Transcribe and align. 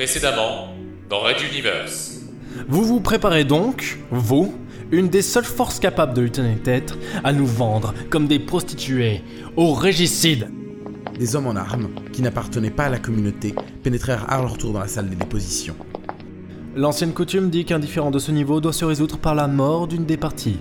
Précédemment, 0.00 0.74
dans 1.10 1.18
Red 1.18 1.42
Universe. 1.52 2.20
Vous 2.68 2.86
vous 2.86 3.00
préparez 3.00 3.44
donc, 3.44 3.98
vous, 4.10 4.54
une 4.90 5.10
des 5.10 5.20
seules 5.20 5.44
forces 5.44 5.78
capables 5.78 6.14
de 6.14 6.22
lutter 6.22 6.42
tête, 6.64 6.94
à 7.22 7.34
nous 7.34 7.44
vendre 7.44 7.92
comme 8.08 8.26
des 8.26 8.38
prostituées, 8.38 9.20
aux 9.56 9.74
régicides. 9.74 10.48
Des 11.18 11.36
hommes 11.36 11.48
en 11.48 11.54
armes, 11.54 11.90
qui 12.14 12.22
n'appartenaient 12.22 12.70
pas 12.70 12.84
à 12.84 12.88
la 12.88 12.98
communauté, 12.98 13.54
pénétrèrent 13.82 14.24
à 14.32 14.40
leur 14.40 14.56
tour 14.56 14.72
dans 14.72 14.80
la 14.80 14.88
salle 14.88 15.10
des 15.10 15.16
dépositions. 15.16 15.76
L'ancienne 16.74 17.12
coutume 17.12 17.50
dit 17.50 17.66
qu'un 17.66 17.78
différend 17.78 18.10
de 18.10 18.18
ce 18.18 18.32
niveau 18.32 18.62
doit 18.62 18.72
se 18.72 18.86
résoudre 18.86 19.18
par 19.18 19.34
la 19.34 19.48
mort 19.48 19.86
d'une 19.86 20.06
des 20.06 20.16
parties. 20.16 20.60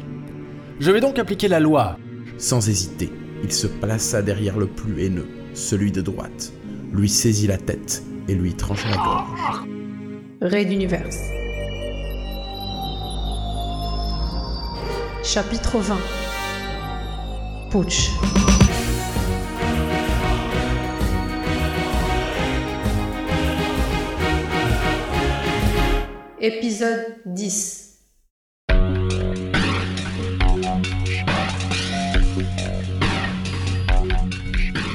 Je 0.81 0.91
vais 0.91 0.99
donc 0.99 1.17
appliquer 1.17 1.47
la 1.47 1.61
loi. 1.61 1.97
Sans 2.37 2.67
hésiter, 2.67 3.09
il 3.41 3.53
se 3.53 3.67
plaça 3.67 4.21
derrière 4.21 4.57
le 4.57 4.67
plus 4.67 5.01
haineux, 5.01 5.29
celui 5.53 5.93
de 5.93 6.01
droite, 6.01 6.51
lui 6.91 7.07
saisit 7.07 7.47
la 7.47 7.57
tête 7.57 8.03
et 8.29 8.35
lui 8.35 8.53
trancha 8.53 8.87
la 8.89 8.97
gorge. 8.97 9.67
Raid 10.39 10.69
d'univers. 10.69 11.09
Chapitre 15.23 15.79
20 15.79 15.97
Putsch. 17.71 18.11
Épisode 26.39 27.15
10 27.25 27.87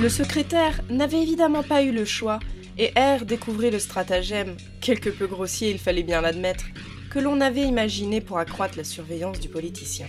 Le 0.01 0.09
secrétaire 0.09 0.81
n'avait 0.91 1.23
évidemment 1.23 1.63
pas 1.63 1.83
eu 1.83 1.91
le 1.91 2.05
choix, 2.05 2.39
et 2.79 2.93
R 2.97 3.25
découvrit 3.25 3.71
le 3.71 3.79
stratagème, 3.79 4.57
quelque 4.81 5.11
peu 5.11 5.27
grossier 5.27 5.71
il 5.71 5.79
fallait 5.79 6.03
bien 6.03 6.21
l'admettre, 6.21 6.67
que 7.11 7.19
l'on 7.19 7.41
avait 7.41 7.63
imaginé 7.63 8.21
pour 8.21 8.39
accroître 8.39 8.77
la 8.77 8.85
surveillance 8.85 9.39
du 9.39 9.49
politicien. 9.49 10.09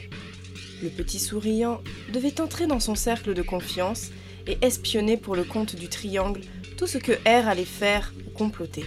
Le 0.82 0.90
petit 0.90 1.20
souriant 1.20 1.82
devait 2.12 2.42
entrer 2.42 2.68
dans 2.68 2.80
son 2.80 2.96
cercle 2.96 3.34
de 3.34 3.42
confiance 3.42 4.10
et 4.48 4.58
espionner 4.62 5.18
pour 5.18 5.36
le 5.36 5.44
compte 5.44 5.76
du 5.76 5.88
triangle 5.88 6.42
tout 6.78 6.88
ce 6.88 6.98
que 6.98 7.14
R 7.14 7.48
allait 7.48 7.66
faire 7.66 8.14
ou 8.28 8.32
comploter. 8.32 8.86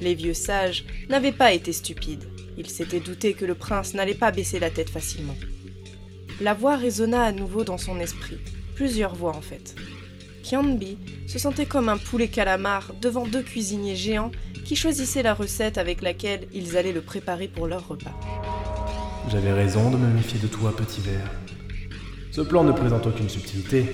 Les 0.00 0.14
vieux 0.14 0.34
sages 0.34 0.84
n'avaient 1.08 1.32
pas 1.32 1.52
été 1.52 1.72
stupides. 1.72 2.24
Ils 2.56 2.68
s'étaient 2.68 3.00
doutés 3.00 3.34
que 3.34 3.44
le 3.44 3.54
prince 3.54 3.94
n'allait 3.94 4.14
pas 4.14 4.30
baisser 4.30 4.58
la 4.58 4.70
tête 4.70 4.90
facilement. 4.90 5.36
La 6.40 6.54
voix 6.54 6.76
résonna 6.76 7.22
à 7.22 7.32
nouveau 7.32 7.64
dans 7.64 7.78
son 7.78 8.00
esprit. 8.00 8.38
Plusieurs 8.74 9.14
voix 9.14 9.36
en 9.36 9.42
fait. 9.42 9.74
Kianbi 10.50 10.98
se 11.28 11.38
sentait 11.38 11.66
comme 11.66 11.88
un 11.88 11.96
poulet 11.96 12.26
calamar 12.26 12.90
devant 13.00 13.24
deux 13.24 13.42
cuisiniers 13.42 13.94
géants 13.94 14.32
qui 14.64 14.74
choisissaient 14.74 15.22
la 15.22 15.32
recette 15.32 15.78
avec 15.78 16.02
laquelle 16.02 16.48
ils 16.52 16.76
allaient 16.76 16.92
le 16.92 17.02
préparer 17.02 17.46
pour 17.46 17.68
leur 17.68 17.86
repas. 17.86 18.18
J'avais 19.28 19.52
raison 19.52 19.92
de 19.92 19.96
me 19.96 20.08
méfier 20.08 20.40
de 20.40 20.48
toi, 20.48 20.74
petit 20.76 21.00
verre. 21.02 21.30
Ce 22.32 22.40
plan 22.40 22.64
ne 22.64 22.72
présente 22.72 23.06
aucune 23.06 23.28
subtilité, 23.28 23.86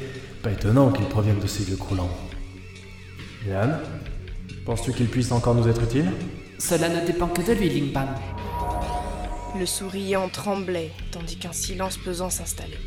pas 0.42 0.50
étonnant 0.50 0.90
qu'il 0.92 1.04
provienne 1.04 1.40
de 1.40 1.46
ces 1.46 1.70
lieux 1.70 1.76
croulants. 1.76 2.16
Yann, 3.46 3.78
penses-tu 4.64 4.92
qu'il 4.92 5.08
puisse 5.08 5.32
encore 5.32 5.54
nous 5.54 5.68
être 5.68 5.82
utile? 5.82 6.10
Cela 6.58 6.88
ne 6.88 7.06
dépend 7.06 7.28
que 7.28 7.42
de 7.42 7.52
lui, 7.52 7.68
Lingpan. 7.68 8.06
Le 9.58 9.66
souriant 9.66 10.30
tremblait, 10.30 10.92
tandis 11.10 11.36
qu'un 11.36 11.52
silence 11.52 11.98
pesant 11.98 12.30
s'installait. 12.30 12.80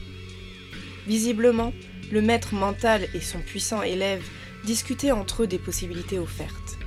Visiblement, 1.06 1.72
le 2.12 2.22
maître 2.22 2.54
mental 2.54 3.08
et 3.14 3.22
son 3.22 3.40
puissant 3.40 3.82
élève 3.82 4.24
discutaient 4.66 5.12
entre 5.12 5.44
eux 5.44 5.48
des 5.48 5.60
possibilités 5.60 6.20
offertes. 6.20 6.78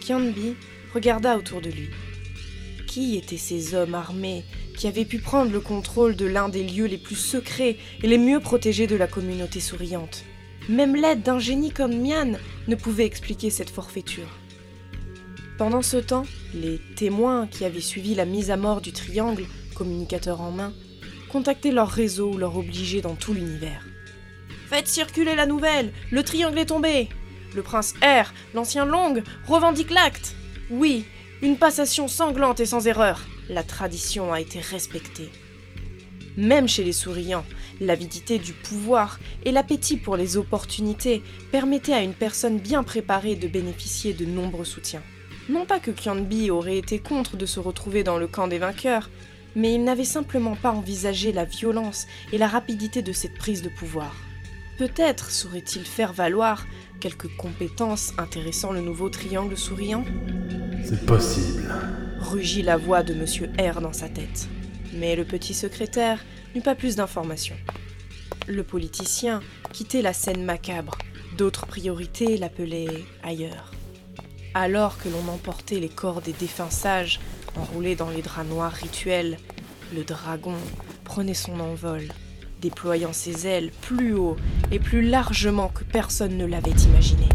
Kianbi 0.00 0.54
regarda 0.94 1.36
autour 1.36 1.60
de 1.60 1.70
lui. 1.70 1.90
Qui 2.86 3.16
étaient 3.16 3.36
ces 3.36 3.74
hommes 3.74 3.94
armés 3.94 4.44
qui 4.76 4.86
avaient 4.86 5.04
pu 5.04 5.18
prendre 5.18 5.52
le 5.52 5.60
contrôle 5.60 6.16
de 6.16 6.26
l'un 6.26 6.48
des 6.48 6.64
lieux 6.64 6.86
les 6.86 6.98
plus 6.98 7.16
secrets 7.16 7.76
et 8.02 8.08
les 8.08 8.18
mieux 8.18 8.40
protégés 8.40 8.86
de 8.86 8.96
la 8.96 9.06
communauté 9.06 9.60
souriante? 9.60 10.24
Même 10.68 10.94
l'aide 10.94 11.22
d'un 11.22 11.38
génie 11.38 11.70
comme 11.70 11.96
Mian 11.96 12.38
ne 12.68 12.74
pouvait 12.74 13.06
expliquer 13.06 13.50
cette 13.50 13.70
forfaiture. 13.70 14.28
Pendant 15.58 15.82
ce 15.82 15.96
temps, 15.96 16.24
les 16.54 16.80
témoins 16.96 17.46
qui 17.46 17.64
avaient 17.64 17.80
suivi 17.80 18.14
la 18.14 18.24
mise 18.24 18.50
à 18.50 18.56
mort 18.56 18.80
du 18.80 18.92
triangle, 18.92 19.44
communicateur 19.74 20.40
en 20.40 20.50
main, 20.50 20.72
contactaient 21.30 21.72
leur 21.72 21.88
réseau 21.88 22.32
ou 22.32 22.38
leur 22.38 22.56
obligés 22.56 23.00
dans 23.00 23.14
tout 23.14 23.32
l'univers. 23.32 23.84
Faites 24.72 24.88
circuler 24.88 25.34
la 25.34 25.44
nouvelle 25.44 25.92
Le 26.10 26.22
triangle 26.22 26.58
est 26.58 26.64
tombé 26.64 27.10
Le 27.54 27.60
prince 27.60 27.92
R, 28.00 28.32
l'ancien 28.54 28.86
Long, 28.86 29.22
revendique 29.46 29.90
l'acte 29.90 30.34
Oui, 30.70 31.04
une 31.42 31.58
passation 31.58 32.08
sanglante 32.08 32.58
et 32.58 32.64
sans 32.64 32.86
erreur. 32.86 33.20
La 33.50 33.64
tradition 33.64 34.32
a 34.32 34.40
été 34.40 34.60
respectée. 34.60 35.28
Même 36.38 36.68
chez 36.68 36.84
les 36.84 36.94
souriants, 36.94 37.44
l'avidité 37.82 38.38
du 38.38 38.54
pouvoir 38.54 39.20
et 39.44 39.52
l'appétit 39.52 39.98
pour 39.98 40.16
les 40.16 40.38
opportunités 40.38 41.22
permettaient 41.50 41.92
à 41.92 42.00
une 42.00 42.14
personne 42.14 42.56
bien 42.56 42.82
préparée 42.82 43.36
de 43.36 43.48
bénéficier 43.48 44.14
de 44.14 44.24
nombreux 44.24 44.64
soutiens. 44.64 45.02
Non 45.50 45.66
pas 45.66 45.80
que 45.80 45.90
Kianbi 45.90 46.50
aurait 46.50 46.78
été 46.78 46.98
contre 46.98 47.36
de 47.36 47.44
se 47.44 47.60
retrouver 47.60 48.04
dans 48.04 48.16
le 48.16 48.26
camp 48.26 48.48
des 48.48 48.58
vainqueurs, 48.58 49.10
mais 49.54 49.74
il 49.74 49.84
n'avait 49.84 50.04
simplement 50.04 50.56
pas 50.56 50.72
envisagé 50.72 51.30
la 51.30 51.44
violence 51.44 52.06
et 52.32 52.38
la 52.38 52.48
rapidité 52.48 53.02
de 53.02 53.12
cette 53.12 53.36
prise 53.36 53.60
de 53.60 53.68
pouvoir. 53.68 54.14
Peut-être 54.78 55.30
saurait-il 55.30 55.84
faire 55.84 56.12
valoir 56.12 56.66
quelques 57.00 57.34
compétences 57.36 58.12
intéressant 58.18 58.72
le 58.72 58.80
nouveau 58.80 59.10
triangle 59.10 59.56
souriant 59.56 60.04
C'est 60.84 61.04
possible. 61.04 61.72
Rugit 62.20 62.62
la 62.62 62.76
voix 62.76 63.02
de 63.02 63.12
Monsieur 63.12 63.50
R 63.58 63.80
dans 63.80 63.92
sa 63.92 64.08
tête. 64.08 64.48
Mais 64.94 65.16
le 65.16 65.24
petit 65.24 65.54
secrétaire 65.54 66.24
n'eut 66.54 66.62
pas 66.62 66.74
plus 66.74 66.96
d'informations. 66.96 67.56
Le 68.48 68.62
politicien 68.62 69.42
quittait 69.72 70.02
la 70.02 70.12
scène 70.12 70.44
macabre. 70.44 70.96
D'autres 71.36 71.66
priorités 71.66 72.36
l'appelaient 72.36 73.04
ailleurs. 73.22 73.72
Alors 74.54 74.98
que 74.98 75.08
l'on 75.08 75.32
emportait 75.32 75.80
les 75.80 75.88
corps 75.88 76.20
des 76.20 76.32
défunts 76.32 76.70
sages, 76.70 77.20
enroulés 77.56 77.96
dans 77.96 78.10
les 78.10 78.22
draps 78.22 78.48
noirs 78.48 78.72
rituels, 78.72 79.38
le 79.94 80.04
dragon 80.04 80.56
prenait 81.04 81.34
son 81.34 81.58
envol, 81.60 82.02
déployant 82.62 83.12
ses 83.12 83.46
ailes 83.46 83.70
plus 83.82 84.14
haut 84.14 84.36
et 84.70 84.78
plus 84.78 85.02
largement 85.02 85.68
que 85.68 85.84
personne 85.84 86.38
ne 86.38 86.46
l'avait 86.46 86.70
imaginé. 86.70 87.28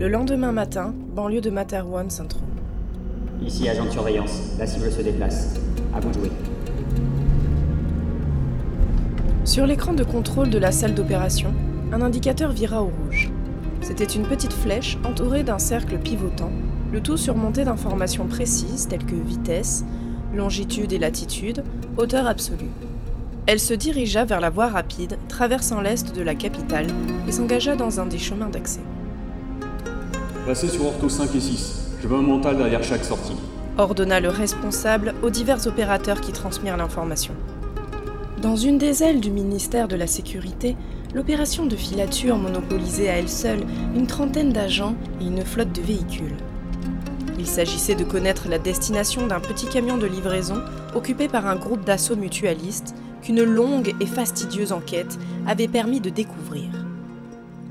Le 0.00 0.08
lendemain 0.08 0.50
matin, 0.50 0.94
banlieue 1.14 1.42
de 1.42 1.50
Materwan 1.50 2.08
s'intrompe. 2.08 2.48
Ici, 3.44 3.68
agent 3.68 3.84
de 3.84 3.90
surveillance. 3.90 4.56
La 4.58 4.66
cible 4.66 4.90
se 4.90 5.02
déplace. 5.02 5.60
À 5.94 6.00
vous 6.00 6.08
de 6.08 6.14
jouer. 6.14 6.30
Sur 9.44 9.66
l'écran 9.66 9.92
de 9.92 10.02
contrôle 10.02 10.48
de 10.48 10.56
la 10.56 10.72
salle 10.72 10.94
d'opération, 10.94 11.52
un 11.92 12.00
indicateur 12.00 12.50
vira 12.50 12.82
au 12.82 12.86
rouge. 12.86 13.30
C'était 13.82 14.06
une 14.06 14.22
petite 14.22 14.54
flèche 14.54 14.96
entourée 15.04 15.42
d'un 15.42 15.58
cercle 15.58 15.98
pivotant, 15.98 16.50
le 16.90 17.02
tout 17.02 17.18
surmonté 17.18 17.64
d'informations 17.64 18.26
précises 18.26 18.88
telles 18.88 19.04
que 19.04 19.14
vitesse, 19.14 19.84
longitude 20.34 20.94
et 20.94 20.98
latitude, 20.98 21.62
hauteur 21.98 22.26
absolue. 22.26 22.70
Elle 23.46 23.60
se 23.60 23.74
dirigea 23.74 24.24
vers 24.24 24.40
la 24.40 24.48
voie 24.48 24.68
rapide 24.68 25.18
traversant 25.28 25.82
l'est 25.82 26.16
de 26.16 26.22
la 26.22 26.34
capitale 26.34 26.86
et 27.28 27.32
s'engagea 27.32 27.76
dans 27.76 28.00
un 28.00 28.06
des 28.06 28.16
chemins 28.16 28.48
d'accès. 28.48 28.80
Passez 30.46 30.68
sur 30.68 30.86
Orto 30.86 31.08
5 31.08 31.34
et 31.34 31.40
6. 31.40 31.98
Je 32.02 32.08
veux 32.08 32.16
un 32.16 32.22
mental 32.22 32.56
derrière 32.56 32.82
chaque 32.82 33.04
sortie. 33.04 33.36
ordonna 33.76 34.20
le 34.20 34.30
responsable 34.30 35.14
aux 35.22 35.30
divers 35.30 35.66
opérateurs 35.66 36.20
qui 36.20 36.32
transmirent 36.32 36.78
l'information. 36.78 37.34
Dans 38.40 38.56
une 38.56 38.78
des 38.78 39.02
ailes 39.02 39.20
du 39.20 39.30
ministère 39.30 39.86
de 39.86 39.96
la 39.96 40.06
Sécurité, 40.06 40.76
l'opération 41.14 41.66
de 41.66 41.76
filature 41.76 42.38
monopolisait 42.38 43.10
à 43.10 43.18
elle 43.18 43.28
seule 43.28 43.64
une 43.94 44.06
trentaine 44.06 44.52
d'agents 44.52 44.94
et 45.20 45.26
une 45.26 45.44
flotte 45.44 45.72
de 45.72 45.82
véhicules. 45.82 46.36
Il 47.38 47.46
s'agissait 47.46 47.94
de 47.94 48.04
connaître 48.04 48.48
la 48.48 48.58
destination 48.58 49.26
d'un 49.26 49.40
petit 49.40 49.66
camion 49.66 49.98
de 49.98 50.06
livraison 50.06 50.62
occupé 50.94 51.28
par 51.28 51.46
un 51.46 51.56
groupe 51.56 51.84
d'assaut 51.84 52.16
mutualistes 52.16 52.94
qu'une 53.22 53.44
longue 53.44 53.94
et 54.00 54.06
fastidieuse 54.06 54.72
enquête 54.72 55.18
avait 55.46 55.68
permis 55.68 56.00
de 56.00 56.10
découvrir. 56.10 56.70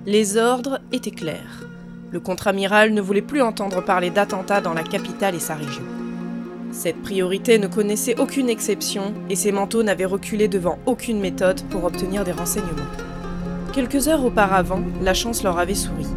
Les 0.06 0.38
ordres 0.38 0.80
étaient 0.92 1.12
clairs. 1.12 1.66
Le 2.12 2.20
contre-amiral 2.20 2.92
ne 2.92 3.02
voulait 3.02 3.22
plus 3.22 3.42
entendre 3.42 3.84
parler 3.84 4.10
d'attentats 4.10 4.62
dans 4.62 4.74
la 4.74 4.82
capitale 4.82 5.36
et 5.36 5.40
sa 5.40 5.54
région. 5.54 5.84
Cette 6.72 7.02
priorité 7.04 7.60
ne 7.60 7.68
connaissait 7.68 8.20
aucune 8.20 8.50
exception 8.50 9.14
et 9.30 9.36
ces 9.36 9.52
manteaux 9.52 9.84
n'avaient 9.84 10.06
reculé 10.06 10.48
devant 10.48 10.80
aucune 10.88 11.20
méthode 11.20 11.62
pour 11.70 11.84
obtenir 11.84 12.24
des 12.24 12.32
renseignements. 12.32 12.90
Quelques 13.74 14.08
heures 14.08 14.26
auparavant, 14.26 14.82
la 15.04 15.14
chance 15.14 15.44
leur 15.44 15.60
avait 15.60 15.76
souri. 15.76 16.08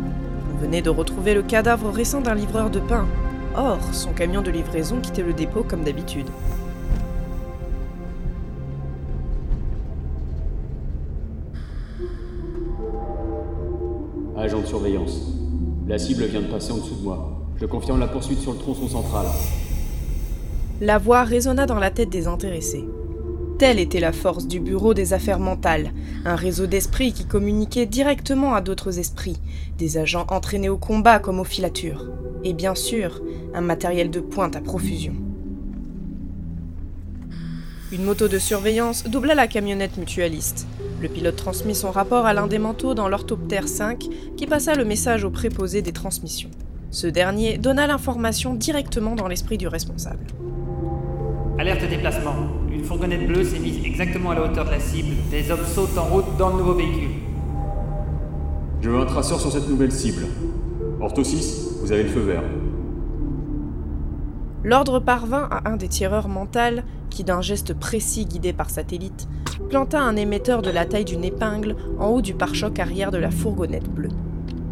On 0.54 0.62
venait 0.62 0.80
de 0.80 0.88
retrouver 0.88 1.34
le 1.34 1.42
cadavre 1.42 1.90
récent 1.90 2.22
d'un 2.22 2.34
livreur 2.34 2.70
de 2.70 2.80
pain. 2.80 3.06
Or, 3.54 3.78
son 3.92 4.12
camion 4.12 4.40
de 4.40 4.50
livraison 4.50 4.98
quittait 4.98 5.22
le 5.22 5.34
dépôt 5.34 5.62
comme 5.62 5.84
d'habitude. 5.84 6.26
Agent 14.38 14.60
de 14.60 14.66
surveillance. 14.66 15.41
La 15.88 15.98
cible 15.98 16.24
vient 16.26 16.42
de 16.42 16.46
passer 16.46 16.70
en 16.72 16.76
dessous 16.76 16.94
de 16.94 17.02
moi. 17.02 17.42
Je 17.60 17.66
confirme 17.66 17.98
la 17.98 18.06
poursuite 18.06 18.38
sur 18.38 18.52
le 18.52 18.58
tronçon 18.58 18.88
central. 18.88 19.26
La 20.80 20.98
voix 20.98 21.24
résonna 21.24 21.66
dans 21.66 21.78
la 21.78 21.90
tête 21.90 22.08
des 22.08 22.28
intéressés. 22.28 22.84
Telle 23.58 23.78
était 23.78 24.00
la 24.00 24.12
force 24.12 24.46
du 24.46 24.60
Bureau 24.60 24.94
des 24.94 25.12
Affaires 25.12 25.40
Mentales, 25.40 25.92
un 26.24 26.36
réseau 26.36 26.66
d'esprits 26.66 27.12
qui 27.12 27.26
communiquait 27.26 27.86
directement 27.86 28.54
à 28.54 28.60
d'autres 28.60 28.98
esprits, 28.98 29.40
des 29.76 29.98
agents 29.98 30.26
entraînés 30.30 30.68
au 30.68 30.78
combat 30.78 31.18
comme 31.18 31.40
aux 31.40 31.44
filatures, 31.44 32.10
et 32.44 32.54
bien 32.54 32.74
sûr, 32.74 33.20
un 33.54 33.60
matériel 33.60 34.10
de 34.10 34.20
pointe 34.20 34.56
à 34.56 34.60
profusion. 34.60 35.14
Une 37.92 38.04
moto 38.04 38.26
de 38.28 38.38
surveillance 38.38 39.04
doubla 39.04 39.34
la 39.34 39.46
camionnette 39.46 39.98
mutualiste. 39.98 40.66
Le 41.02 41.08
pilote 41.08 41.34
transmit 41.34 41.74
son 41.74 41.90
rapport 41.90 42.26
à 42.26 42.32
l'un 42.32 42.46
des 42.46 42.60
manteaux 42.60 42.94
dans 42.94 43.08
l'orthoptère 43.08 43.66
5 43.66 44.06
qui 44.36 44.46
passa 44.46 44.76
le 44.76 44.84
message 44.84 45.24
au 45.24 45.30
préposé 45.30 45.82
des 45.82 45.90
transmissions. 45.90 46.50
Ce 46.92 47.08
dernier 47.08 47.58
donna 47.58 47.88
l'information 47.88 48.54
directement 48.54 49.16
dans 49.16 49.26
l'esprit 49.26 49.58
du 49.58 49.66
responsable. 49.66 50.24
Alerte 51.58 51.88
déplacement. 51.90 52.36
Une 52.70 52.84
fourgonnette 52.84 53.26
bleue 53.26 53.42
s'est 53.42 53.58
mise 53.58 53.84
exactement 53.84 54.30
à 54.30 54.36
la 54.36 54.42
hauteur 54.42 54.64
de 54.64 54.70
la 54.70 54.78
cible. 54.78 55.16
Des 55.28 55.50
hommes 55.50 55.66
sautent 55.66 55.98
en 55.98 56.04
route 56.04 56.36
dans 56.38 56.50
le 56.50 56.58
nouveau 56.58 56.74
véhicule. 56.74 57.10
Je 58.80 58.88
veux 58.88 59.00
un 59.00 59.06
traceur 59.06 59.40
sur 59.40 59.50
cette 59.50 59.68
nouvelle 59.68 59.90
cible. 59.90 60.22
Ortho 61.00 61.24
6, 61.24 61.78
vous 61.82 61.90
avez 61.90 62.04
le 62.04 62.10
feu 62.10 62.20
vert. 62.20 62.44
L'ordre 64.64 65.00
parvint 65.00 65.48
à 65.50 65.68
un 65.68 65.76
des 65.76 65.88
tireurs 65.88 66.28
mentales 66.28 66.84
qui, 67.10 67.24
d'un 67.24 67.40
geste 67.40 67.74
précis 67.74 68.26
guidé 68.26 68.52
par 68.52 68.70
satellite, 68.70 69.28
planta 69.68 70.00
un 70.00 70.14
émetteur 70.14 70.62
de 70.62 70.70
la 70.70 70.84
taille 70.84 71.04
d'une 71.04 71.24
épingle 71.24 71.76
en 71.98 72.08
haut 72.08 72.22
du 72.22 72.32
pare-choc 72.32 72.78
arrière 72.78 73.10
de 73.10 73.18
la 73.18 73.30
fourgonnette 73.30 73.90
bleue. 73.90 74.10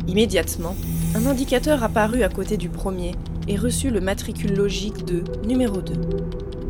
Immédiatement, 0.07 0.77
un 1.15 1.27
indicateur 1.27 1.83
apparut 1.83 2.23
à 2.23 2.29
côté 2.29 2.57
du 2.57 2.69
premier 2.69 3.13
et 3.49 3.57
reçut 3.57 3.91
le 3.91 4.01
matricule 4.01 4.55
logique 4.55 5.05
de 5.05 5.25
numéro 5.47 5.81
2. 5.81 5.95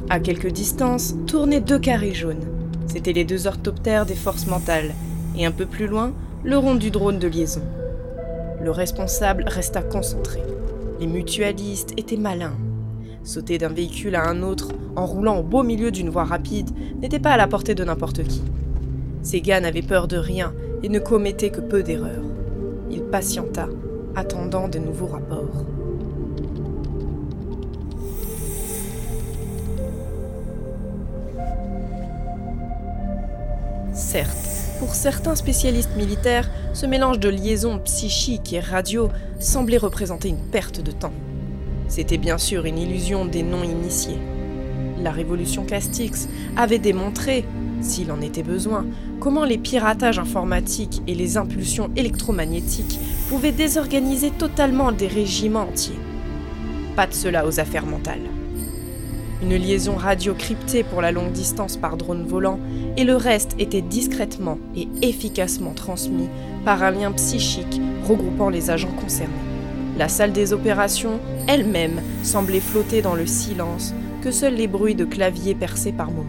À 0.08 0.18
quelque 0.18 0.48
distance, 0.48 1.14
tournaient 1.26 1.60
deux 1.60 1.78
carrés 1.78 2.14
jaunes. 2.14 2.46
C'étaient 2.86 3.12
les 3.12 3.24
deux 3.24 3.46
orthoptères 3.46 4.06
des 4.06 4.14
forces 4.14 4.46
mentales, 4.46 4.92
et 5.36 5.44
un 5.44 5.52
peu 5.52 5.66
plus 5.66 5.86
loin, 5.86 6.12
le 6.42 6.56
rond 6.56 6.74
du 6.74 6.90
drone 6.90 7.18
de 7.18 7.28
liaison. 7.28 7.62
Le 8.62 8.70
responsable 8.70 9.44
resta 9.46 9.82
concentré. 9.82 10.42
Les 10.98 11.06
mutualistes 11.06 11.92
étaient 11.96 12.16
malins. 12.16 12.56
Sauter 13.22 13.58
d'un 13.58 13.68
véhicule 13.68 14.14
à 14.14 14.26
un 14.28 14.42
autre 14.42 14.68
en 14.96 15.04
roulant 15.04 15.38
au 15.38 15.42
beau 15.42 15.62
milieu 15.62 15.90
d'une 15.90 16.08
voie 16.08 16.24
rapide 16.24 16.70
n'était 17.00 17.18
pas 17.18 17.32
à 17.32 17.36
la 17.36 17.46
portée 17.46 17.74
de 17.74 17.84
n'importe 17.84 18.24
qui. 18.24 18.42
Ces 19.22 19.40
gars 19.42 19.60
n'avaient 19.60 19.82
peur 19.82 20.08
de 20.08 20.16
rien 20.16 20.54
et 20.82 20.88
ne 20.88 20.98
commettaient 20.98 21.50
que 21.50 21.60
peu 21.60 21.82
d'erreurs. 21.82 22.24
Il 22.90 23.02
patienta, 23.02 23.68
attendant 24.16 24.68
de 24.68 24.78
nouveaux 24.78 25.06
rapports. 25.06 25.66
Certes, 33.92 34.38
pour 34.78 34.94
certains 34.94 35.34
spécialistes 35.34 35.94
militaires, 35.96 36.50
ce 36.72 36.86
mélange 36.86 37.20
de 37.20 37.28
liaisons 37.28 37.78
psychiques 37.80 38.54
et 38.54 38.60
radio 38.60 39.10
semblait 39.38 39.76
représenter 39.76 40.30
une 40.30 40.38
perte 40.50 40.80
de 40.80 40.90
temps. 40.90 41.12
C'était 41.90 42.18
bien 42.18 42.38
sûr 42.38 42.66
une 42.66 42.78
illusion 42.78 43.24
des 43.24 43.42
non-initiés. 43.42 44.18
La 45.02 45.10
révolution 45.10 45.64
Castix 45.64 46.28
avait 46.56 46.78
démontré, 46.78 47.44
s'il 47.80 48.12
en 48.12 48.20
était 48.20 48.44
besoin, 48.44 48.86
comment 49.18 49.44
les 49.44 49.58
piratages 49.58 50.20
informatiques 50.20 51.02
et 51.08 51.16
les 51.16 51.36
impulsions 51.36 51.90
électromagnétiques 51.96 53.00
pouvaient 53.28 53.50
désorganiser 53.50 54.30
totalement 54.30 54.92
des 54.92 55.08
régiments 55.08 55.62
entiers. 55.68 55.98
Pas 56.94 57.08
de 57.08 57.12
cela 57.12 57.44
aux 57.44 57.58
affaires 57.58 57.86
mentales. 57.86 58.30
Une 59.42 59.56
liaison 59.56 59.96
radio 59.96 60.32
cryptée 60.34 60.84
pour 60.84 61.00
la 61.00 61.10
longue 61.10 61.32
distance 61.32 61.76
par 61.76 61.96
drone 61.96 62.24
volant, 62.24 62.60
et 62.96 63.02
le 63.02 63.16
reste 63.16 63.56
était 63.58 63.82
discrètement 63.82 64.58
et 64.76 64.86
efficacement 65.02 65.72
transmis 65.72 66.28
par 66.64 66.84
un 66.84 66.92
lien 66.92 67.10
psychique 67.10 67.80
regroupant 68.06 68.48
les 68.48 68.70
agents 68.70 68.94
concernés. 69.00 69.49
La 70.00 70.08
salle 70.08 70.32
des 70.32 70.54
opérations 70.54 71.20
elle-même 71.46 72.00
semblait 72.22 72.60
flotter 72.60 73.02
dans 73.02 73.14
le 73.14 73.26
silence 73.26 73.92
que 74.22 74.30
seuls 74.30 74.54
les 74.54 74.66
bruits 74.66 74.94
de 74.94 75.04
clavier 75.04 75.54
perçaient 75.54 75.92
par 75.92 76.10
moments. 76.10 76.24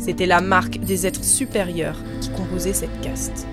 C'était 0.00 0.26
la 0.26 0.40
marque 0.40 0.80
des 0.80 1.06
êtres 1.06 1.22
supérieurs 1.22 2.00
qui 2.20 2.30
composaient 2.30 2.72
cette 2.72 3.00
caste. 3.02 3.46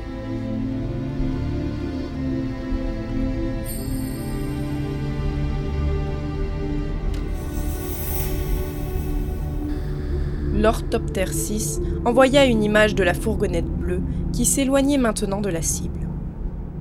L'orthoptère 10.55 11.31
6 11.31 11.79
envoya 12.05 12.45
une 12.45 12.63
image 12.63 12.95
de 12.95 13.03
la 13.03 13.13
fourgonnette 13.13 13.69
bleue 13.69 14.01
qui 14.31 14.45
s'éloignait 14.45 14.97
maintenant 14.97 15.41
de 15.41 15.50
la 15.50 15.61
cible. 15.61 16.09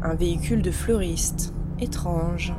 Un 0.03 0.15
véhicule 0.15 0.63
de 0.63 0.71
fleuriste. 0.71 1.53
Étrange. 1.83 2.55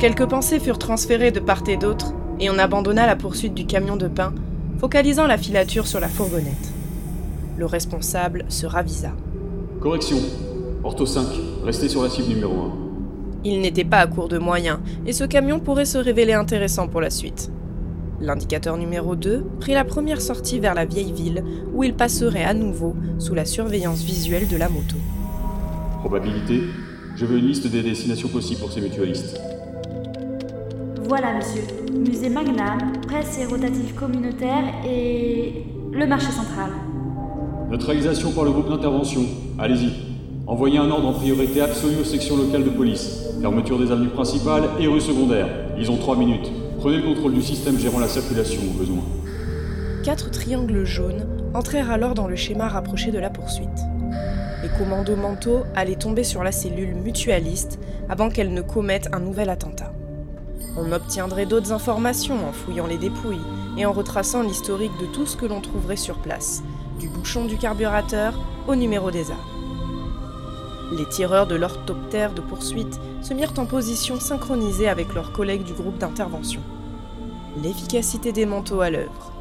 Quelques 0.00 0.26
pensées 0.26 0.58
furent 0.58 0.78
transférées 0.78 1.30
de 1.30 1.38
part 1.38 1.62
et 1.68 1.76
d'autre, 1.76 2.12
et 2.40 2.50
on 2.50 2.58
abandonna 2.58 3.06
la 3.06 3.14
poursuite 3.14 3.54
du 3.54 3.64
camion 3.64 3.96
de 3.96 4.08
pain, 4.08 4.34
focalisant 4.78 5.28
la 5.28 5.38
filature 5.38 5.86
sur 5.86 6.00
la 6.00 6.08
fourgonnette. 6.08 6.72
Le 7.56 7.64
responsable 7.64 8.44
se 8.48 8.66
ravisa. 8.66 9.12
Correction. 9.80 10.18
Ortho 10.82 11.06
5, 11.06 11.26
restez 11.64 11.88
sur 11.88 12.02
la 12.02 12.10
cible 12.10 12.28
numéro 12.28 12.54
1. 12.54 12.72
Il 13.44 13.60
n'était 13.60 13.84
pas 13.84 13.98
à 13.98 14.06
court 14.08 14.28
de 14.28 14.38
moyens, 14.38 14.78
et 15.06 15.12
ce 15.12 15.22
camion 15.22 15.60
pourrait 15.60 15.84
se 15.84 15.98
révéler 15.98 16.32
intéressant 16.32 16.88
pour 16.88 17.00
la 17.00 17.10
suite. 17.10 17.52
L'indicateur 18.20 18.76
numéro 18.76 19.14
2 19.14 19.44
prit 19.60 19.74
la 19.74 19.84
première 19.84 20.20
sortie 20.20 20.58
vers 20.58 20.74
la 20.74 20.86
vieille 20.86 21.12
ville, 21.12 21.44
où 21.72 21.84
il 21.84 21.94
passerait 21.94 22.44
à 22.44 22.54
nouveau 22.54 22.96
sous 23.18 23.34
la 23.34 23.44
surveillance 23.44 24.02
visuelle 24.02 24.48
de 24.48 24.56
la 24.56 24.68
moto. 24.68 24.96
Probabilité 26.00 26.62
Je 27.16 27.24
veux 27.24 27.38
une 27.38 27.46
liste 27.46 27.66
des 27.66 27.82
destinations 27.82 28.28
possibles 28.28 28.60
pour 28.60 28.70
ces 28.70 28.82
mutualistes. 28.82 29.40
Voilà, 31.04 31.32
monsieur. 31.34 31.62
Musée 31.94 32.28
Magnam, 32.28 32.92
presse 33.06 33.38
et 33.38 33.46
rotatif 33.46 33.94
communautaire 33.94 34.64
et 34.86 35.64
le 35.92 36.06
marché 36.06 36.30
central. 36.30 36.72
Neutralisation 37.70 38.32
par 38.32 38.44
le 38.44 38.50
groupe 38.50 38.68
d'intervention. 38.68 39.22
Allez-y. 39.58 39.92
Envoyez 40.46 40.76
un 40.76 40.90
ordre 40.90 41.08
en 41.08 41.14
priorité 41.14 41.62
absolue 41.62 41.96
aux 42.02 42.04
sections 42.04 42.36
locales 42.36 42.64
de 42.64 42.70
police. 42.70 43.22
Fermeture 43.40 43.78
des 43.78 43.90
avenues 43.90 44.10
principales 44.10 44.64
et 44.78 44.86
rues 44.86 45.00
secondaires. 45.00 45.48
Ils 45.78 45.90
ont 45.90 45.96
3 45.96 46.16
minutes. 46.16 46.52
Prenez 46.80 46.98
le 46.98 47.02
contrôle 47.02 47.32
du 47.32 47.42
système 47.42 47.78
gérant 47.78 47.98
la 47.98 48.08
circulation 48.08 48.60
au 48.60 48.78
besoin. 48.78 49.02
Quatre 50.04 50.30
triangles 50.30 50.84
jaunes 50.84 51.26
entrèrent 51.54 51.90
alors 51.90 52.12
dans 52.12 52.28
le 52.28 52.36
schéma 52.36 52.68
rapproché 52.68 53.10
de 53.10 53.18
la 53.18 53.30
poursuite. 53.30 53.80
Les 54.66 54.78
commandos 54.78 55.14
mentaux 55.14 55.62
allaient 55.76 55.94
tomber 55.94 56.24
sur 56.24 56.42
la 56.42 56.50
cellule 56.50 56.96
mutualiste 56.96 57.78
avant 58.08 58.30
qu'elle 58.30 58.52
ne 58.52 58.62
commette 58.62 59.08
un 59.12 59.20
nouvel 59.20 59.48
attentat. 59.48 59.92
On 60.76 60.90
obtiendrait 60.90 61.46
d'autres 61.46 61.70
informations 61.70 62.48
en 62.48 62.52
fouillant 62.52 62.88
les 62.88 62.98
dépouilles 62.98 63.44
et 63.78 63.86
en 63.86 63.92
retraçant 63.92 64.42
l'historique 64.42 64.98
de 65.00 65.06
tout 65.06 65.24
ce 65.24 65.36
que 65.36 65.46
l'on 65.46 65.60
trouverait 65.60 65.94
sur 65.94 66.18
place, 66.18 66.64
du 66.98 67.08
bouchon 67.08 67.44
du 67.44 67.58
carburateur 67.58 68.34
au 68.66 68.74
numéro 68.74 69.12
des 69.12 69.30
armes. 69.30 70.98
Les 70.98 71.08
tireurs 71.10 71.46
de 71.46 71.54
l'orthoptère 71.54 72.34
de 72.34 72.40
poursuite 72.40 72.98
se 73.22 73.34
mirent 73.34 73.54
en 73.58 73.66
position 73.66 74.18
synchronisée 74.18 74.88
avec 74.88 75.14
leurs 75.14 75.30
collègues 75.30 75.62
du 75.62 75.74
groupe 75.74 75.98
d'intervention. 75.98 76.60
L'efficacité 77.62 78.32
des 78.32 78.46
manteaux 78.46 78.80
à 78.80 78.90
l'œuvre. 78.90 79.35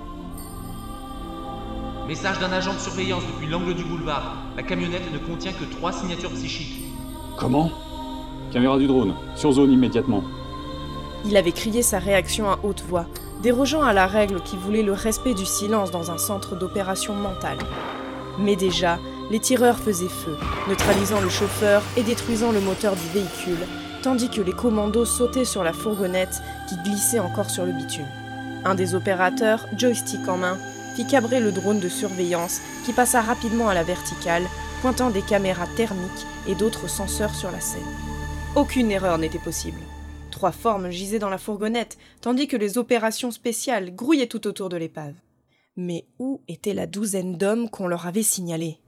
Message 2.07 2.37
d'un 2.39 2.51
agent 2.51 2.73
de 2.75 2.77
surveillance 2.77 3.23
depuis 3.25 3.47
l'angle 3.47 3.73
du 3.73 3.83
boulevard. 3.83 4.35
La 4.55 4.61
camionnette 4.61 5.11
ne 5.11 5.17
contient 5.17 5.53
que 5.53 5.63
trois 5.63 5.91
signatures 5.91 6.29
psychiques. 6.33 6.83
Comment 7.35 7.71
Caméra 8.53 8.77
du 8.77 8.85
drone, 8.85 9.15
sur 9.35 9.53
zone 9.53 9.71
immédiatement. 9.71 10.23
Il 11.25 11.35
avait 11.35 11.51
crié 11.51 11.81
sa 11.81 11.97
réaction 11.97 12.47
à 12.47 12.59
haute 12.61 12.83
voix, 12.87 13.07
dérogeant 13.41 13.81
à 13.81 13.91
la 13.91 14.05
règle 14.05 14.39
qui 14.41 14.55
voulait 14.55 14.83
le 14.83 14.93
respect 14.93 15.33
du 15.33 15.47
silence 15.47 15.89
dans 15.89 16.11
un 16.11 16.19
centre 16.19 16.55
d'opération 16.55 17.15
mentale. 17.15 17.57
Mais 18.37 18.55
déjà, 18.55 18.99
les 19.31 19.39
tireurs 19.39 19.79
faisaient 19.79 20.07
feu, 20.07 20.37
neutralisant 20.69 21.21
le 21.21 21.29
chauffeur 21.29 21.81
et 21.97 22.03
détruisant 22.03 22.51
le 22.51 22.61
moteur 22.61 22.93
du 22.93 23.19
véhicule, 23.19 23.65
tandis 24.03 24.29
que 24.29 24.41
les 24.41 24.53
commandos 24.53 25.05
sautaient 25.05 25.43
sur 25.43 25.63
la 25.63 25.73
fourgonnette 25.73 26.43
qui 26.69 26.75
glissait 26.83 27.17
encore 27.17 27.49
sur 27.49 27.65
le 27.65 27.71
bitume. 27.71 28.05
Un 28.63 28.75
des 28.75 28.93
opérateurs, 28.93 29.65
joystick 29.75 30.27
en 30.27 30.37
main, 30.37 30.59
fit 30.95 31.05
cabrer 31.05 31.39
le 31.39 31.51
drone 31.51 31.79
de 31.79 31.89
surveillance 31.89 32.61
qui 32.85 32.93
passa 32.93 33.21
rapidement 33.21 33.67
à 33.67 33.73
la 33.73 33.83
verticale, 33.83 34.43
pointant 34.81 35.09
des 35.09 35.21
caméras 35.21 35.67
thermiques 35.75 36.25
et 36.47 36.55
d'autres 36.55 36.89
senseurs 36.89 37.35
sur 37.35 37.51
la 37.51 37.59
scène. 37.59 37.81
Aucune 38.55 38.91
erreur 38.91 39.17
n'était 39.17 39.39
possible. 39.39 39.79
Trois 40.31 40.51
formes 40.51 40.89
gisaient 40.89 41.19
dans 41.19 41.29
la 41.29 41.37
fourgonnette, 41.37 41.97
tandis 42.21 42.47
que 42.47 42.57
les 42.57 42.77
opérations 42.77 43.31
spéciales 43.31 43.93
grouillaient 43.95 44.27
tout 44.27 44.47
autour 44.47 44.69
de 44.69 44.77
l'épave. 44.77 45.13
Mais 45.77 46.05
où 46.19 46.41
était 46.47 46.73
la 46.73 46.87
douzaine 46.87 47.37
d'hommes 47.37 47.69
qu'on 47.69 47.87
leur 47.87 48.07
avait 48.07 48.23
signalés? 48.23 48.79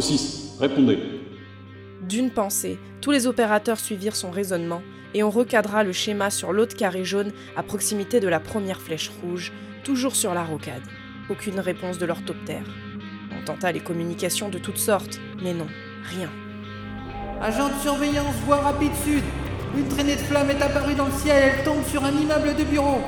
6, 0.00 0.56
répondez. 0.60 1.15
D'une 2.02 2.30
pensée, 2.30 2.78
tous 3.00 3.10
les 3.10 3.26
opérateurs 3.26 3.80
suivirent 3.80 4.16
son 4.16 4.30
raisonnement 4.30 4.82
et 5.14 5.22
on 5.22 5.30
recadra 5.30 5.82
le 5.82 5.92
schéma 5.92 6.30
sur 6.30 6.52
l'autre 6.52 6.76
carré 6.76 7.04
jaune 7.04 7.32
à 7.56 7.62
proximité 7.62 8.20
de 8.20 8.28
la 8.28 8.38
première 8.38 8.80
flèche 8.80 9.10
rouge, 9.22 9.52
toujours 9.82 10.14
sur 10.14 10.34
la 10.34 10.44
rocade. 10.44 10.82
Aucune 11.30 11.58
réponse 11.58 11.98
de 11.98 12.04
l'orthoptère. 12.04 12.64
On 13.32 13.44
tenta 13.44 13.72
les 13.72 13.80
communications 13.80 14.50
de 14.50 14.58
toutes 14.58 14.78
sortes, 14.78 15.20
mais 15.42 15.54
non, 15.54 15.66
rien. 16.04 16.30
Agent 17.40 17.68
de 17.68 17.80
surveillance, 17.80 18.34
voie 18.44 18.58
rapide 18.58 18.94
sud. 19.04 19.24
Une 19.76 19.88
traînée 19.88 20.16
de 20.16 20.20
flammes 20.20 20.50
est 20.50 20.62
apparue 20.62 20.94
dans 20.94 21.06
le 21.06 21.12
ciel, 21.12 21.54
elle 21.56 21.64
tombe 21.64 21.84
sur 21.84 22.04
un 22.04 22.12
immeuble 22.12 22.54
de 22.54 22.64
bureau. 22.64 23.00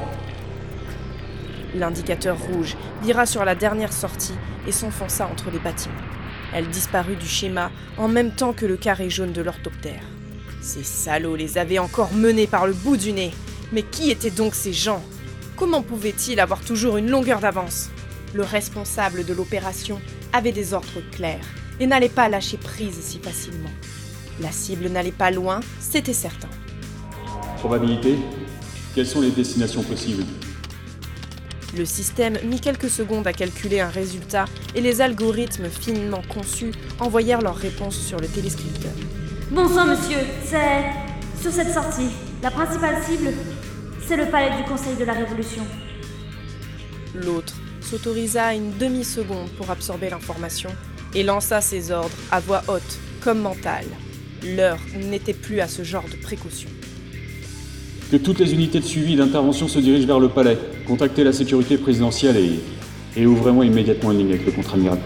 L'indicateur 1.75 2.39
rouge 2.39 2.77
vira 3.03 3.27
sur 3.27 3.45
la 3.45 3.55
dernière 3.55 3.93
sortie 3.93 4.35
et 4.67 4.73
s'enfonça 4.73 5.27
entre 5.27 5.51
les 5.51 5.59
bâtiments. 5.59 5.95
Elle 6.55 6.69
disparut 6.69 7.17
du 7.17 7.27
schéma 7.27 7.71
en 7.99 8.09
même 8.09 8.33
temps 8.33 8.53
que 8.53 8.67
le 8.67 8.77
carré 8.77 9.11
jaune 9.11 9.33
de 9.33 9.43
l'orthoptère. 9.43 10.03
Ces 10.61 10.83
salauds 10.83 11.37
les 11.37 11.59
avaient 11.59 11.79
encore 11.79 12.13
menés 12.13 12.47
par 12.47 12.67
le 12.67 12.73
bout 12.73 12.97
du 12.97 13.13
nez. 13.13 13.33
Mais 13.73 13.83
qui 13.83 14.11
étaient 14.11 14.31
donc 14.31 14.55
ces 14.55 14.73
gens? 14.73 15.05
Comment 15.57 15.83
pouvaient-ils 15.83 16.41
avoir 16.41 16.61
toujours 16.61 16.97
une 16.97 17.11
longueur 17.11 17.41
d'avance? 17.41 17.91
Le 18.35 18.43
responsable 18.43 19.25
de 19.25 19.35
l'opération 19.35 20.01
avait 20.33 20.53
des 20.53 20.73
ordres 20.73 21.03
clairs 21.13 21.45
et 21.81 21.87
n'allait 21.87 22.09
pas 22.09 22.29
lâcher 22.29 22.57
prise 22.57 22.99
si 23.01 23.19
facilement. 23.19 23.71
La 24.41 24.51
cible 24.53 24.89
n'allait 24.89 25.11
pas 25.13 25.31
loin, 25.31 25.61
c'était 25.81 26.13
certain. 26.13 26.49
Probabilité? 27.59 28.17
Quelles 28.95 29.07
sont 29.07 29.21
les 29.21 29.31
destinations 29.31 29.83
possibles? 29.83 30.25
Le 31.77 31.85
système 31.85 32.39
mit 32.45 32.61
quelques 32.61 32.89
secondes 32.89 33.27
à 33.27 33.33
calculer 33.33 33.81
un 33.81 33.91
résultat 33.91 34.47
et 34.75 34.81
les 34.81 35.01
algorithmes 35.01 35.69
finement 35.69 36.23
conçus 36.29 36.73
envoyèrent 36.99 37.43
leurs 37.43 37.57
réponses 37.57 37.99
sur 37.99 38.19
le 38.19 38.27
téléscripteur. 38.27 38.93
Bon 39.51 39.69
sang, 39.69 39.87
monsieur, 39.87 40.19
c'est 40.45 40.85
sur 41.41 41.53
cette 41.53 41.73
sortie. 41.73 42.11
La 42.43 42.51
principale 42.51 43.03
cible, 43.05 43.33
c'est 44.07 44.17
le 44.17 44.27
palais 44.27 44.57
du 44.57 44.69
Conseil 44.69 44.97
de 44.97 45.05
la 45.05 45.13
Révolution. 45.13 45.63
L'autre 47.15 47.55
s'autorisa 47.81 48.55
une 48.55 48.77
demi-seconde 48.79 49.51
pour 49.51 49.71
absorber 49.71 50.11
l'information 50.11 50.71
et 51.15 51.23
lança 51.23 51.61
ses 51.61 51.91
ordres 51.91 52.17
à 52.31 52.41
voix 52.41 52.63
haute 52.69 52.99
comme 53.23 53.41
mentale. 53.41 53.87
L'heure 54.43 54.81
n'était 54.97 55.35
plus 55.35 55.61
à 55.61 55.69
ce 55.69 55.83
genre 55.83 56.09
de 56.09 56.17
précaution. 56.17 56.71
Que 58.11 58.17
toutes 58.17 58.39
les 58.39 58.55
unités 58.55 58.81
de 58.81 58.85
suivi 58.85 59.13
et 59.13 59.17
d'intervention 59.17 59.69
se 59.69 59.79
dirigent 59.79 60.07
vers 60.07 60.19
le 60.19 60.31
palais. 60.31 60.57
Contactez 60.87 61.25
la 61.25 61.33
sécurité 61.35 61.77
présidentielle 61.77 62.37
et, 63.15 63.27
ouvrez-moi 63.27 63.67
immédiatement 63.67 64.13
une 64.13 64.19
ligne 64.19 64.29
avec 64.31 64.47
le 64.47 64.53
contre-amiral 64.53 64.99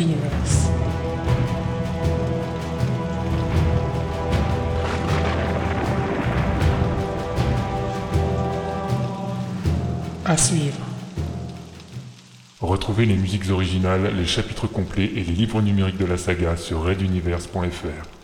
Universe. 0.00 0.67
Retrouvez 12.60 13.06
les 13.06 13.16
musiques 13.16 13.48
originales, 13.50 14.14
les 14.14 14.26
chapitres 14.26 14.66
complets 14.66 15.10
et 15.14 15.24
les 15.24 15.32
livres 15.32 15.62
numériques 15.62 15.96
de 15.96 16.04
la 16.04 16.18
saga 16.18 16.58
sur 16.58 16.82
reduniverse.fr. 16.82 18.17